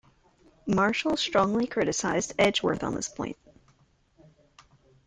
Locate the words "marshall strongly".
0.65-1.67